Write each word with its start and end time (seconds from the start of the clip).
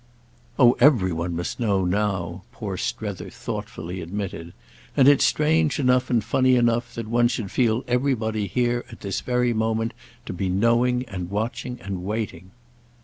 "Oh 0.57 0.75
every 0.79 1.13
one 1.13 1.35
must 1.35 1.59
know 1.59 1.85
now," 1.85 2.41
poor 2.51 2.75
Strether 2.75 3.29
thoughtfully 3.29 4.01
admitted; 4.01 4.51
"and 4.97 5.07
it's 5.07 5.23
strange 5.23 5.77
enough 5.79 6.09
and 6.09 6.23
funny 6.23 6.55
enough 6.55 6.95
that 6.95 7.05
one 7.07 7.27
should 7.27 7.51
feel 7.51 7.83
everybody 7.87 8.47
here 8.47 8.83
at 8.91 9.01
this 9.01 9.21
very 9.21 9.53
moment 9.53 9.93
to 10.25 10.33
be 10.33 10.49
knowing 10.49 11.05
and 11.07 11.29
watching 11.29 11.79
and 11.81 12.03
waiting." 12.03 12.49